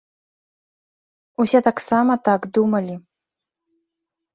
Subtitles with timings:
[1.45, 2.93] Усе таксама так думалі.